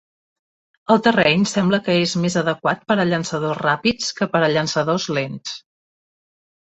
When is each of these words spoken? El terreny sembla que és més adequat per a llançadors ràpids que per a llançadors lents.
El 0.93 1.01
terreny 1.07 1.43
sembla 1.51 1.79
que 1.89 1.97
és 2.05 2.15
més 2.23 2.37
adequat 2.43 2.81
per 2.93 2.97
a 3.03 3.07
llançadors 3.11 3.61
ràpids 3.67 4.09
que 4.21 4.29
per 4.33 4.43
a 4.47 4.51
llançadors 4.55 5.07
lents. 5.19 5.55